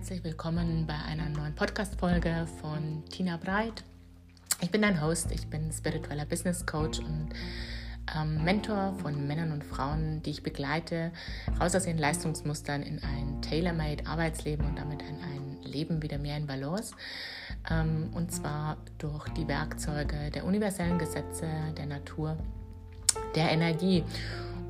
[0.00, 3.84] herzlich willkommen bei einer neuen Podcast-Folge von Tina Breit.
[4.62, 7.28] Ich bin dein Host, ich bin spiritueller Business Coach und
[8.16, 11.12] ähm, Mentor von Männern und Frauen, die ich begleite,
[11.60, 16.38] raus aus ihren Leistungsmustern in ein tailor-made Arbeitsleben und damit in ein Leben wieder mehr
[16.38, 16.94] in Balance.
[17.70, 22.38] Ähm, und zwar durch die Werkzeuge der universellen Gesetze der Natur,
[23.34, 24.02] der Energie.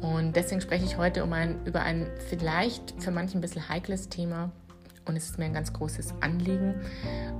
[0.00, 4.08] Und deswegen spreche ich heute um ein, über ein vielleicht für manche ein bisschen heikles
[4.08, 4.50] Thema.
[5.10, 6.76] Und es ist mir ein ganz großes Anliegen,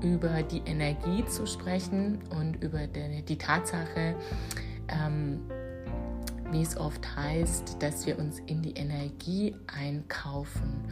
[0.02, 4.16] über die Energie zu sprechen und über die, Tatsache,
[4.88, 5.48] ähm,
[6.51, 10.84] wie es oft heißt, dass wir uns in die Energie einkaufen.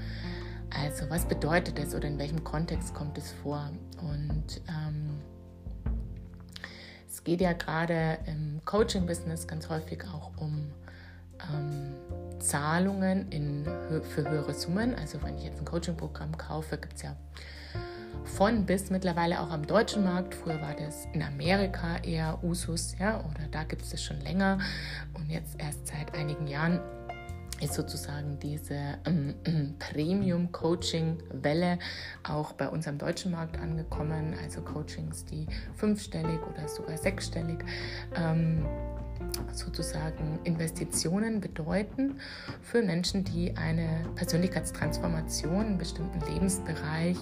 [0.70, 3.72] Also was bedeutet das oder in welchem Kontext kommt es vor?
[4.00, 5.19] Und ähm,
[7.08, 10.70] es geht ja gerade im Coaching-Business ganz häufig auch um
[11.52, 11.97] ähm,
[12.38, 13.65] Zahlungen in,
[14.02, 14.95] für höhere Summen.
[14.95, 17.17] Also wenn ich jetzt ein Coaching-Programm kaufe, gibt es ja
[18.25, 20.34] von bis mittlerweile auch am deutschen Markt.
[20.34, 24.59] Früher war das in Amerika eher Usus, ja, oder da gibt es das schon länger.
[25.14, 26.81] Und jetzt erst seit einigen Jahren
[27.61, 31.78] ist sozusagen diese ähm, ähm, Premium-Coaching-Welle
[32.22, 34.34] auch bei uns am deutschen Markt angekommen.
[34.42, 37.59] Also Coachings, die fünfstellig oder sogar sechsstellig
[38.14, 38.64] ähm,
[39.52, 42.20] sozusagen Investitionen bedeuten
[42.62, 47.16] für Menschen, die eine Persönlichkeitstransformation, einen bestimmten Lebensbereich,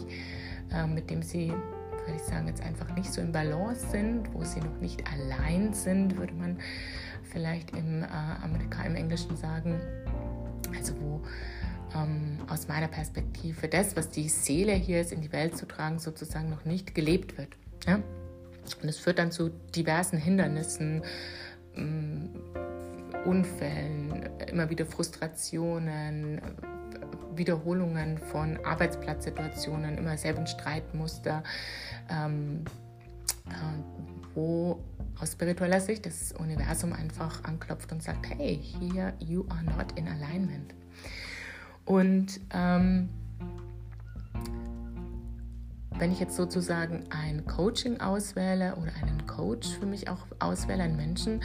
[0.72, 4.44] äh, mit dem sie, würde ich sagen, jetzt einfach nicht so im Balance sind, wo
[4.44, 6.58] sie noch nicht allein sind, würde man
[7.22, 8.06] vielleicht im, äh,
[8.42, 9.80] Amerika, im Englischen sagen.
[10.76, 11.22] Also wo
[11.94, 15.98] ähm, aus meiner Perspektive das, was die Seele hier ist, in die Welt zu tragen,
[15.98, 17.48] sozusagen noch nicht gelebt wird.
[17.86, 17.96] Ja?
[18.82, 21.02] Und es führt dann zu diversen Hindernissen,
[23.24, 26.40] Unfällen, immer wieder Frustrationen,
[27.34, 31.42] Wiederholungen von Arbeitsplatzsituationen, immer selben Streitmuster,
[32.08, 32.64] ähm,
[33.46, 33.52] äh,
[34.34, 34.80] wo
[35.20, 40.08] aus spiritueller Sicht das Universum einfach anklopft und sagt, hey, here you are not in
[40.08, 40.74] alignment.
[41.84, 43.08] Und ähm,
[45.98, 50.96] wenn ich jetzt sozusagen ein Coaching auswähle oder einen Coach für mich auch auswähle, einen
[50.96, 51.42] Menschen,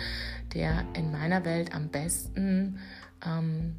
[0.54, 2.80] der in meiner Welt am besten
[3.26, 3.76] ähm,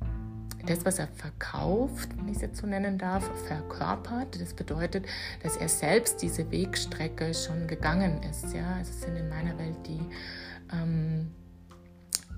[0.67, 4.41] das, was er verkauft, wenn ich es jetzt so nennen darf, verkörpert.
[4.41, 5.07] Das bedeutet,
[5.43, 8.55] dass er selbst diese Wegstrecke schon gegangen ist.
[8.55, 10.01] Ja, also es sind in meiner Welt die
[10.73, 11.31] ähm,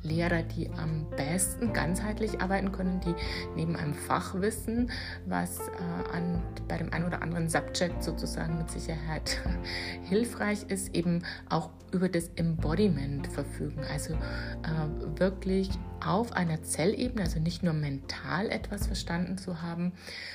[0.04, 3.14] Lehrer, die am besten ganzheitlich arbeiten können, die
[3.56, 4.90] neben einem Fachwissen,
[5.26, 9.40] was äh, an, bei dem einen oder anderen Subject sozusagen mit Sicherheit
[10.08, 13.80] hilfreich ist, eben auch über das Embodiment verfügen.
[13.90, 15.70] Also äh, wirklich
[16.04, 19.92] auf einer Zellebene, also nicht nur mental etwas verstanden zu haben,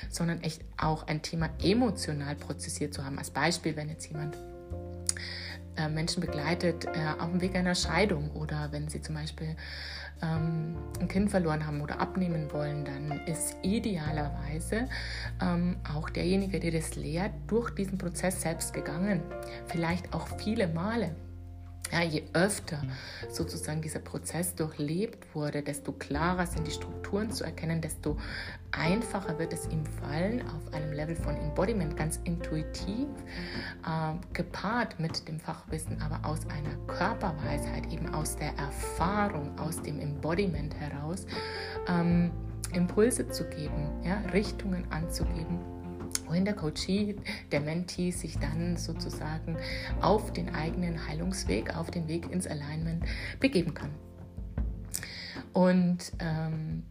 [0.08, 3.18] sondern echt auch ein Thema emotional prozessiert zu haben.
[3.18, 4.36] Als Beispiel, wenn jetzt jemand
[5.76, 9.56] äh, Menschen begleitet äh, auf dem Weg einer Scheidung oder wenn sie zum Beispiel
[10.22, 14.88] ähm, ein Kind verloren haben oder abnehmen wollen, dann ist idealerweise
[15.40, 19.22] ähm, auch derjenige, der das lehrt, durch diesen Prozess selbst gegangen.
[19.66, 21.14] Vielleicht auch viele Male.
[21.92, 22.82] Ja, je öfter
[23.28, 28.16] sozusagen dieser Prozess durchlebt wurde, desto klarer sind die Strukturen zu erkennen, desto
[28.70, 33.08] einfacher wird es ihm fallen, auf einem Level von Embodiment ganz intuitiv,
[33.84, 39.98] äh, gepaart mit dem Fachwissen, aber aus einer Körperweisheit, eben aus der Erfahrung, aus dem
[39.98, 41.26] Embodiment heraus,
[41.88, 42.30] ähm,
[42.72, 45.58] Impulse zu geben, ja, Richtungen anzugeben
[46.26, 47.16] wohin der Coachee,
[47.52, 49.56] der Mentee sich dann sozusagen
[50.00, 53.04] auf den eigenen Heilungsweg, auf den Weg ins Alignment
[53.40, 53.90] begeben kann.
[55.52, 56.84] Und ähm,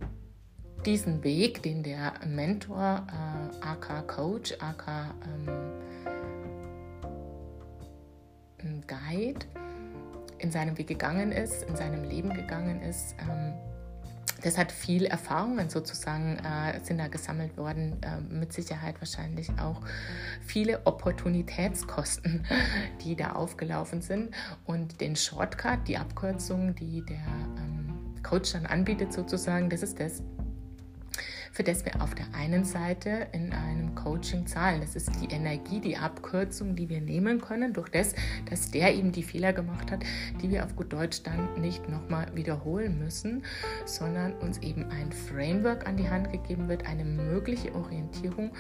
[0.86, 5.80] diesen Weg, den der Mentor, äh, AK Coach, AK ähm,
[8.88, 9.46] Guide
[10.40, 13.54] in seinem Weg gegangen ist, in seinem Leben gegangen ist, ähm,
[14.42, 19.82] das hat viel Erfahrungen sozusagen, äh, sind da gesammelt worden, äh, mit Sicherheit wahrscheinlich auch
[20.46, 22.46] viele Opportunitätskosten,
[23.04, 24.34] die da aufgelaufen sind.
[24.66, 30.24] Und den Shortcut, die Abkürzung, die der ähm, Coach dann anbietet sozusagen, das ist das,
[31.52, 34.82] für das wir auf der einen Seite in einem Coaching zahlen.
[34.82, 38.16] Das ist die Energie, die Abkürzung, die wir nehmen können, durch das,
[38.50, 40.02] dass der eben die Fehler gemacht hat,
[40.42, 43.44] die wir auf gut Deutsch dann nicht nochmal wiederholen müssen,
[43.86, 48.52] sondern uns eben ein Framework an die Hand gegeben wird, eine mögliche Orientierung.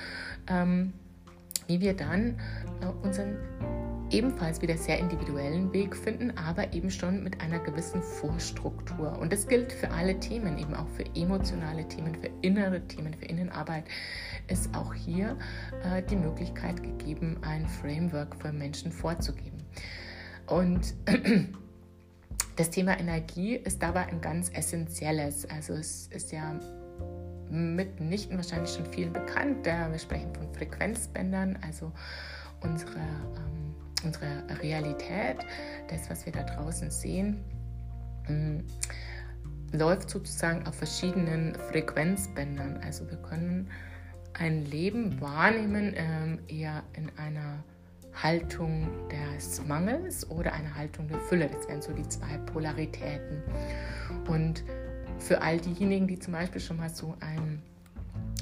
[0.47, 0.93] Ähm,
[1.69, 2.39] wie wir dann
[2.81, 3.37] äh, unseren
[4.09, 9.17] ebenfalls wieder sehr individuellen Weg finden, aber eben schon mit einer gewissen Vorstruktur.
[9.19, 13.25] Und das gilt für alle Themen, eben auch für emotionale Themen, für innere Themen, für
[13.25, 13.83] Innenarbeit
[14.47, 15.37] ist auch hier
[15.83, 19.63] äh, die Möglichkeit gegeben, ein Framework für Menschen vorzugeben.
[20.47, 20.95] Und
[22.55, 25.47] das Thema Energie ist dabei ein ganz essentielles.
[25.47, 26.59] Also es ist ja
[27.49, 29.65] mitnichten wahrscheinlich schon vielen bekannt.
[29.65, 31.91] Wir sprechen von Frequenzbändern, also
[32.61, 33.69] unsere ähm,
[34.03, 35.37] unsere Realität,
[35.89, 37.43] das, was wir da draußen sehen,
[38.27, 38.59] mm,
[39.71, 42.79] läuft sozusagen auf verschiedenen Frequenzbändern.
[42.83, 43.69] Also wir können
[44.33, 47.63] ein Leben wahrnehmen, ähm, eher in einer
[48.13, 51.47] Haltung des Mangels oder einer Haltung der Fülle.
[51.47, 53.43] Das wären so die zwei Polaritäten.
[54.27, 54.63] Und
[55.19, 57.61] für all diejenigen, die zum Beispiel schon mal so ein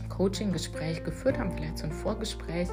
[0.10, 2.70] Coaching-Gespräch geführt haben, vielleicht so ein Vorgespräch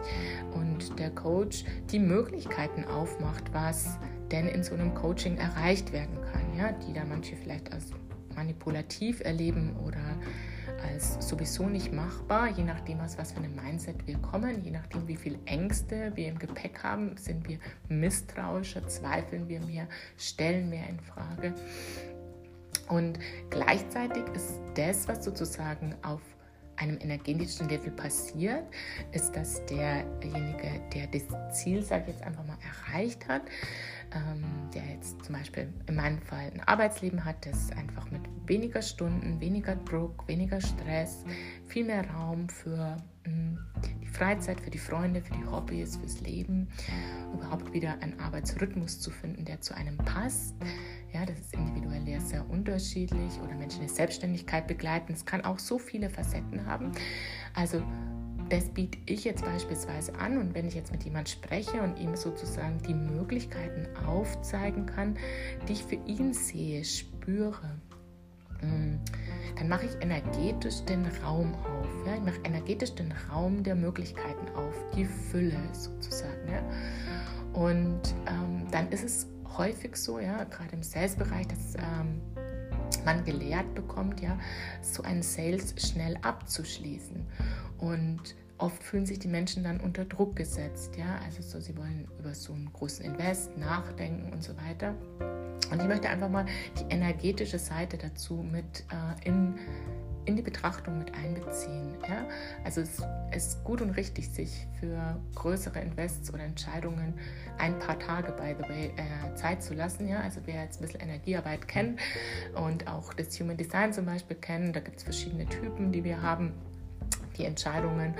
[0.55, 3.99] und der Coach die Möglichkeiten aufmacht, was
[4.31, 7.91] denn in so einem Coaching erreicht werden kann, ja, die da manche vielleicht als
[8.35, 10.01] manipulativ erleben oder
[10.83, 15.07] als sowieso nicht machbar, je nachdem, aus was für einem Mindset wir kommen, je nachdem,
[15.07, 17.59] wie viel Ängste wir im Gepäck haben, sind wir
[17.89, 19.87] misstrauischer, zweifeln wir mehr,
[20.17, 21.55] stellen mehr in Frage.
[22.89, 23.19] Und
[23.51, 26.21] gleichzeitig ist das, was sozusagen auf
[26.77, 28.65] einem energetischen Level passiert,
[29.13, 31.23] ist, dass derjenige, der das
[31.57, 32.59] Ziel, sage ich jetzt einfach mal,
[32.89, 33.43] erreicht hat,
[34.13, 34.45] ähm,
[34.75, 39.41] der jetzt zum Beispiel in meinem Fall ein Arbeitsleben hat, das einfach mit weniger Stunden,
[39.41, 41.25] weniger Druck, weniger Stress,
[41.67, 43.59] viel mehr Raum für mh, hm,
[44.03, 46.69] die Freizeit, für die Freunde, für die Hobbys, fürs Leben,
[47.33, 50.55] überhaupt wieder einen Arbeitsrhythmus zu finden, der zu einem passt
[51.15, 55.13] ja, das ist individuell ja sehr unterschiedlich oder Menschen in Selbstständigkeit begleiten.
[55.13, 56.91] Es kann auch so viele Facetten haben.
[57.55, 57.81] Also
[58.49, 62.17] das biete ich jetzt beispielsweise an und wenn ich jetzt mit jemand spreche und ihm
[62.17, 65.17] sozusagen die Möglichkeiten aufzeigen kann,
[65.69, 67.79] die ich für ihn sehe, spüre,
[68.59, 68.99] hm,
[69.57, 72.07] dann mache ich energetisch den Raum auf.
[72.07, 72.17] Ja?
[72.17, 76.49] Ich mache energetisch den Raum der Möglichkeiten auf, die Fülle sozusagen.
[76.49, 77.61] Ja?
[77.61, 82.21] Und ähm, dann ist es häufig so, ja, gerade im Sales-Bereich, dass ähm,
[83.05, 84.39] man gelehrt bekommt, ja,
[84.83, 87.27] so einen Sales schnell abzuschließen.
[87.79, 92.09] Und oft fühlen sich die Menschen dann unter Druck gesetzt, ja, also so, sie wollen
[92.19, 94.95] über so einen großen Invest nachdenken und so weiter.
[95.71, 96.47] Und ich möchte einfach mal
[96.79, 99.55] die energetische Seite dazu mit äh, in
[100.27, 101.95] in die Betrachtung mit einbeziehen.
[102.09, 102.27] Ja?
[102.65, 103.03] Also es
[103.35, 107.15] ist gut und richtig, sich für größere Invests oder Entscheidungen
[107.59, 110.09] ein paar Tage, by the way, äh, Zeit zu lassen.
[110.09, 110.21] Ja?
[110.21, 112.01] Also wer jetzt ein bisschen Energiearbeit kennt
[112.55, 116.23] und auch das Human Design zum Beispiel kennt, da gibt es verschiedene Typen, die wir
[116.23, 116.53] haben
[117.37, 118.15] die Entscheidungen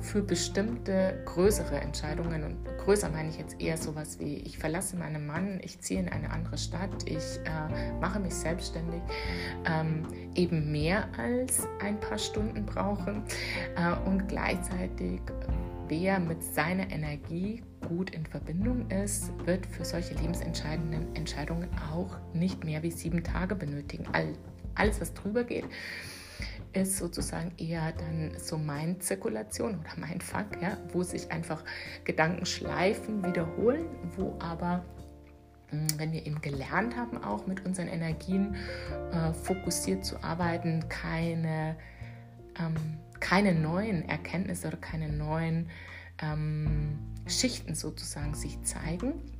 [0.00, 2.44] für bestimmte größere Entscheidungen.
[2.44, 6.08] Und größer meine ich jetzt eher sowas wie, ich verlasse meinen Mann, ich ziehe in
[6.08, 9.00] eine andere Stadt, ich äh, mache mich selbstständig,
[9.66, 13.22] ähm, eben mehr als ein paar Stunden brauchen
[13.76, 15.20] äh, und gleichzeitig
[15.88, 22.64] wer mit seiner Energie gut in Verbindung ist, wird für solche lebensentscheidenden Entscheidungen auch nicht
[22.64, 24.04] mehr wie sieben Tage benötigen.
[24.12, 24.34] All,
[24.74, 25.64] alles, was drüber geht,
[26.72, 31.64] ist sozusagen eher dann so mein Zirkulation oder mein Fakt, ja, wo sich einfach
[32.04, 33.86] Gedankenschleifen wiederholen,
[34.16, 34.84] wo aber
[35.70, 38.56] hm, wenn wir eben gelernt haben, auch mit unseren Energien
[39.12, 41.76] äh, fokussiert zu arbeiten, keine,
[42.58, 45.68] ähm, keine neuen Erkenntnisse oder keine neuen
[46.22, 49.37] ähm, Schichten sozusagen sich zeigen,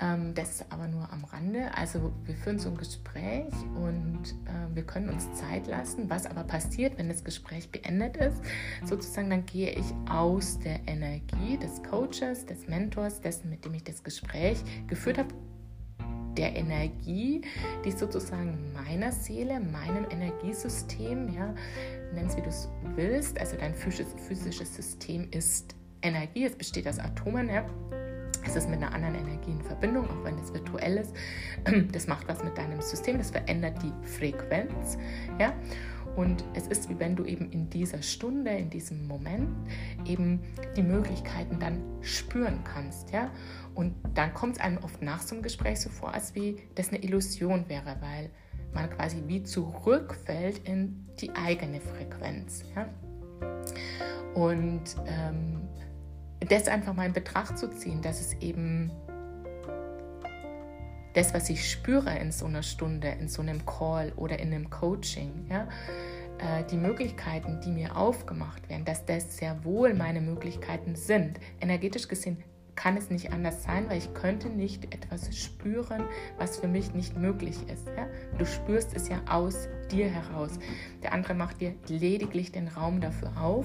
[0.00, 1.70] ähm, das aber nur am Rande.
[1.74, 6.10] Also wir führen so ein Gespräch und äh, wir können uns Zeit lassen.
[6.10, 8.42] Was aber passiert, wenn das Gespräch beendet ist,
[8.84, 13.84] sozusagen, dann gehe ich aus der Energie des Coaches, des Mentors, dessen, mit dem ich
[13.84, 15.34] das Gespräch geführt habe,
[16.36, 17.40] der Energie,
[17.84, 21.54] die sozusagen meiner Seele, meinem Energiesystem, ja,
[22.14, 26.98] nenn es wie du es willst, also dein physisches System ist Energie, es besteht aus
[26.98, 27.64] Atomen, ja,
[28.46, 31.14] es ist mit einer anderen Energie in Verbindung, auch wenn es virtuell ist.
[31.92, 34.98] Das macht was mit deinem System, das verändert die Frequenz.
[35.38, 35.52] Ja?
[36.16, 39.48] Und es ist wie wenn du eben in dieser Stunde, in diesem Moment
[40.06, 40.40] eben
[40.76, 43.10] die Möglichkeiten dann spüren kannst.
[43.10, 43.30] Ja?
[43.74, 46.88] Und dann kommt es einem oft nach so einem Gespräch so vor, als wie das
[46.88, 48.30] eine Illusion wäre, weil
[48.72, 52.64] man quasi wie zurückfällt in die eigene Frequenz.
[52.74, 52.88] Ja?
[54.34, 55.68] Und ähm,
[56.40, 58.90] das einfach mal in Betracht zu ziehen, dass es eben
[61.14, 64.68] das, was ich spüre in so einer Stunde, in so einem Call oder in einem
[64.68, 65.66] Coaching, ja,
[66.38, 71.40] äh, die Möglichkeiten, die mir aufgemacht werden, dass das sehr wohl meine Möglichkeiten sind.
[71.60, 72.42] Energetisch gesehen
[72.74, 76.04] kann es nicht anders sein, weil ich könnte nicht etwas spüren,
[76.36, 77.88] was für mich nicht möglich ist.
[77.96, 78.06] Ja?
[78.36, 80.58] Du spürst es ja aus dir heraus.
[81.02, 83.64] Der andere macht dir lediglich den Raum dafür auf.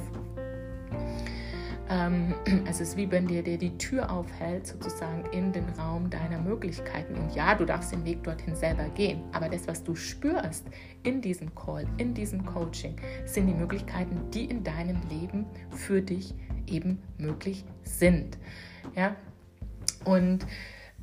[1.92, 2.34] Ähm,
[2.66, 7.16] es ist wie wenn dir, dir die Tür aufhält, sozusagen in den Raum deiner Möglichkeiten.
[7.16, 9.22] Und ja, du darfst den Weg dorthin selber gehen.
[9.34, 10.66] Aber das, was du spürst
[11.04, 12.96] in diesem Call, in diesem Coaching,
[13.26, 16.34] sind die Möglichkeiten, die in deinem Leben für dich
[16.66, 18.38] eben möglich sind.
[18.96, 19.16] Ja?
[20.06, 20.48] Und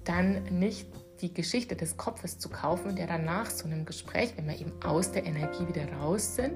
[0.05, 0.89] dann nicht
[1.21, 4.73] die Geschichte des Kopfes zu kaufen, der dann nach so einem Gespräch, wenn wir eben
[4.83, 6.55] aus der Energie wieder raus sind,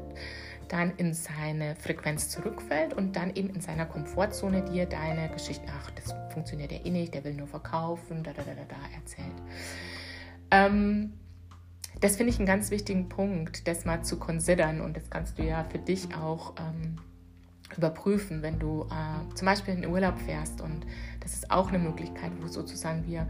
[0.69, 5.91] dann in seine Frequenz zurückfällt und dann eben in seiner Komfortzone dir deine Geschichte, ach,
[5.91, 9.43] das funktioniert ja eh nicht, der will nur verkaufen, da, da, da, da, da erzählt.
[10.51, 11.13] Ähm,
[12.01, 15.43] das finde ich einen ganz wichtigen Punkt, das mal zu considern und das kannst du
[15.43, 16.97] ja für dich auch ähm,
[17.77, 20.61] überprüfen, wenn du äh, zum Beispiel in den Urlaub fährst.
[20.61, 20.87] Und
[21.21, 23.29] das ist auch eine Möglichkeit, wo sozusagen wir,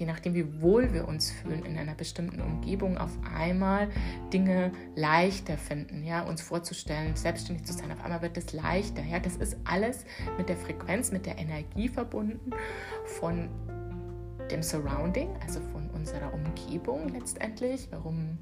[0.00, 3.88] je nachdem wie wohl wir uns fühlen in einer bestimmten Umgebung, auf einmal
[4.32, 7.92] Dinge leichter finden, ja, uns vorzustellen, selbstständig zu sein.
[7.92, 9.02] Auf einmal wird es leichter.
[9.02, 10.06] Ja, das ist alles
[10.38, 12.50] mit der Frequenz, mit der Energie verbunden
[13.04, 13.50] von
[14.50, 17.88] dem Surrounding, also von unserer Umgebung letztendlich.
[17.90, 18.38] Warum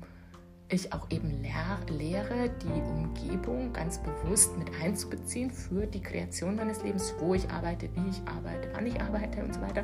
[0.70, 1.42] ich auch eben
[1.88, 7.88] lehre, die Umgebung ganz bewusst mit einzubeziehen für die Kreation meines Lebens, wo ich arbeite,
[7.94, 9.82] wie ich arbeite, wann ich arbeite und so weiter.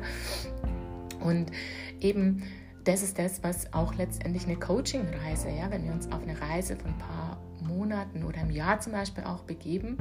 [1.25, 1.51] Und
[1.99, 2.43] eben
[2.85, 6.75] das ist das, was auch letztendlich eine Coaching-Reise, ja, wenn wir uns auf eine Reise
[6.75, 9.97] von ein paar Monaten oder im Jahr zum Beispiel auch begeben,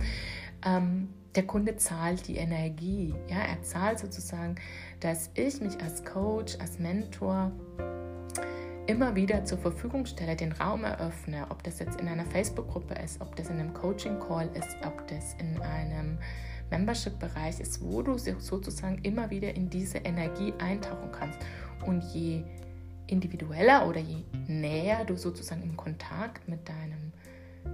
[0.65, 4.57] ähm, der Kunde zahlt die Energie, ja, er zahlt sozusagen,
[5.01, 7.53] dass ich mich als Coach, als Mentor
[8.87, 13.21] immer wieder zur Verfügung stelle, den Raum eröffne, ob das jetzt in einer Facebook-Gruppe ist,
[13.21, 16.19] ob das in einem Coaching-Call ist, ob das in einem
[16.71, 21.39] Membership-Bereich ist, wo du sozusagen immer wieder in diese Energie eintauchen kannst.
[21.87, 22.43] Und je
[23.07, 27.13] individueller oder je näher du sozusagen im Kontakt mit deinem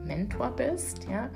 [0.05, 1.31] Mentor bist, ja,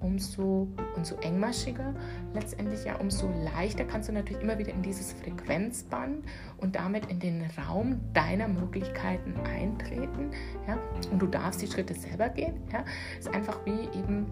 [0.00, 1.94] umso, umso engmaschiger
[2.34, 6.24] letztendlich ja, umso leichter kannst du natürlich immer wieder in dieses Frequenzband
[6.58, 10.30] und damit in den Raum deiner Möglichkeiten eintreten.
[10.66, 10.78] Ja?
[11.10, 12.62] Und du darfst die Schritte selber gehen.
[12.72, 12.84] Ja?
[13.18, 14.26] Ist einfach wie eben,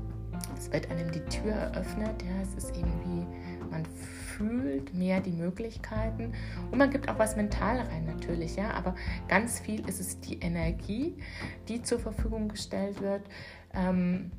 [0.64, 2.22] es wird einem die Tür eröffnet.
[2.22, 2.42] Ja?
[2.42, 6.32] Es ist eben wie, man fühlt mehr die Möglichkeiten
[6.70, 8.96] und man gibt auch was mental rein natürlich, ja, aber
[9.28, 11.16] ganz viel ist es die Energie,
[11.68, 13.22] die zur Verfügung gestellt wird.
[13.72, 14.32] Ähm,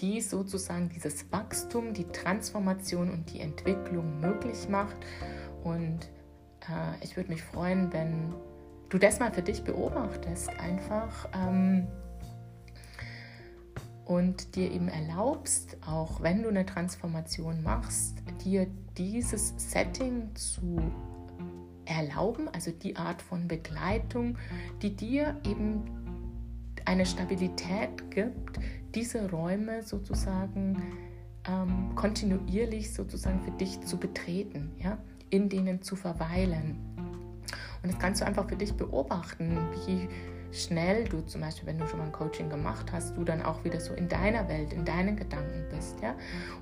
[0.00, 4.96] die sozusagen dieses Wachstum, die Transformation und die Entwicklung möglich macht.
[5.62, 6.08] Und
[6.62, 8.34] äh, ich würde mich freuen, wenn
[8.88, 11.86] du das mal für dich beobachtest, einfach ähm,
[14.10, 18.66] und dir eben erlaubst, auch wenn du eine Transformation machst, dir
[18.98, 20.82] dieses Setting zu
[21.84, 24.36] erlauben, also die Art von Begleitung,
[24.82, 25.82] die dir eben
[26.86, 28.58] eine Stabilität gibt,
[28.96, 30.82] diese Räume sozusagen
[31.46, 34.98] ähm, kontinuierlich sozusagen für dich zu betreten, ja,
[35.30, 36.80] in denen zu verweilen.
[37.84, 40.08] Und das kannst du einfach für dich beobachten, wie
[40.52, 43.64] schnell du zum Beispiel, wenn du schon mal ein Coaching gemacht hast, du dann auch
[43.64, 46.14] wieder so in deiner Welt, in deinen Gedanken bist, ja,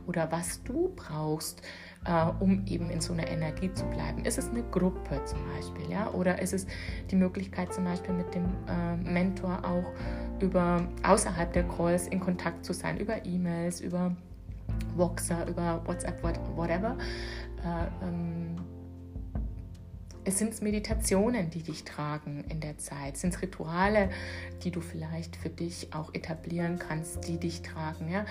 [0.07, 1.63] oder was du brauchst,
[2.05, 4.25] äh, um eben in so einer Energie zu bleiben.
[4.25, 6.67] Ist es eine Gruppe zum Beispiel, ja, oder ist es
[7.11, 9.93] die Möglichkeit zum Beispiel mit dem äh, Mentor auch
[10.41, 14.15] über außerhalb der Calls in Kontakt zu sein, über E-Mails, über
[14.97, 16.23] Voxer, über WhatsApp,
[16.57, 16.97] whatever.
[17.65, 18.28] Äh, ähm,
[20.29, 23.15] es sind Meditationen, die dich tragen in der Zeit.
[23.15, 24.11] Es sind Rituale,
[24.63, 28.11] die du vielleicht für dich auch etablieren kannst, die dich tragen.
[28.11, 28.27] Ja?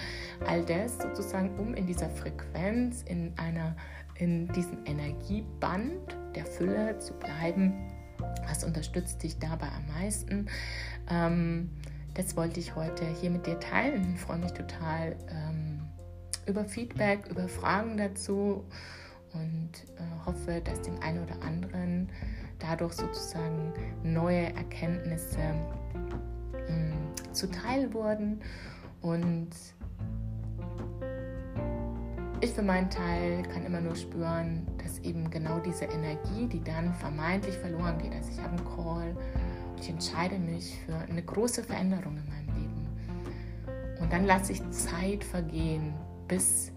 [0.45, 3.75] All das sozusagen, um in dieser Frequenz, in, einer,
[4.15, 7.73] in diesem Energieband der Fülle zu bleiben.
[8.47, 10.49] Was unterstützt dich dabei am meisten?
[11.09, 11.71] Ähm,
[12.13, 14.13] das wollte ich heute hier mit dir teilen.
[14.13, 15.81] Ich freue mich total ähm,
[16.45, 18.65] über Feedback, über Fragen dazu
[19.37, 22.09] und äh, hoffe, dass dem einen oder anderen
[22.59, 25.39] dadurch sozusagen neue Erkenntnisse
[26.67, 28.41] mh, mm, zuteil wurden.
[29.01, 29.49] Und
[32.41, 36.93] ich für meinen Teil kann immer nur spüren, dass eben genau diese Energie, die dann
[36.95, 39.15] vermeintlich verloren geht, also ich habe einen Call
[39.71, 42.87] und ich entscheide mich für eine große Veränderung in meinem Leben.
[43.99, 45.93] Und dann lasse ich Zeit vergehen,
[46.27, 46.71] bis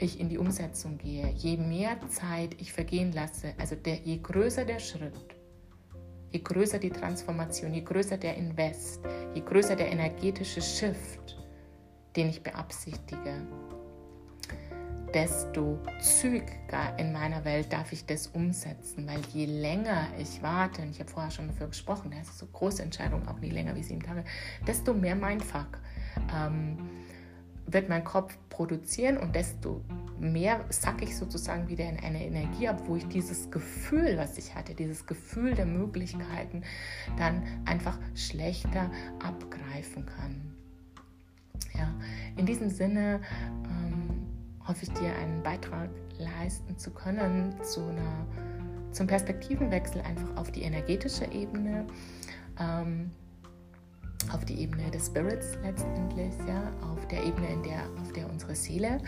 [0.00, 4.64] ich in die Umsetzung gehe, je mehr Zeit ich vergehen lasse, also der, je größer
[4.64, 5.36] der Schritt,
[6.30, 9.00] je größer die Transformation, je größer der Invest,
[9.34, 11.36] je größer der energetische Shift,
[12.16, 13.46] den ich beabsichtige,
[15.12, 20.90] desto zügiger in meiner Welt darf ich das umsetzen, weil je länger ich warte, und
[20.90, 23.82] ich habe vorher schon dafür gesprochen, das ist so große Entscheidung, auch nie länger wie
[23.82, 24.24] sieben Tage,
[24.66, 25.78] desto mehr Mindfuck
[26.32, 26.78] ähm,
[27.72, 29.82] wird mein Kopf produzieren und desto
[30.18, 34.54] mehr sacke ich sozusagen wieder in eine Energie ab, wo ich dieses Gefühl, was ich
[34.54, 36.62] hatte, dieses Gefühl der Möglichkeiten,
[37.16, 38.90] dann einfach schlechter
[39.24, 40.54] abgreifen kann.
[41.74, 41.94] Ja,
[42.36, 43.20] in diesem Sinne
[43.64, 44.26] ähm,
[44.66, 48.26] hoffe ich dir einen Beitrag leisten zu können zu einer,
[48.92, 51.86] zum Perspektivenwechsel einfach auf die energetische Ebene.
[52.58, 53.12] Ähm,
[54.32, 58.54] auf die Ebene des Spirits letztendlich, ja, auf der Ebene, in der, auf der unsere
[58.54, 58.98] Seele,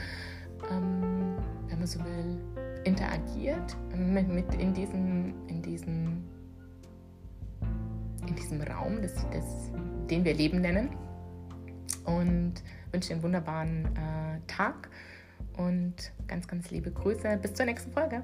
[0.70, 1.36] ähm,
[1.68, 2.38] wenn man so will,
[2.84, 6.24] interagiert mit, mit in diesem, in diesem,
[8.26, 9.70] in diesem Raum, das, das,
[10.10, 10.90] den wir Leben nennen.
[12.04, 12.54] Und
[12.90, 14.90] wünsche einen wunderbaren äh, Tag
[15.56, 15.94] und
[16.26, 17.38] ganz, ganz liebe Grüße.
[17.40, 18.22] Bis zur nächsten Folge.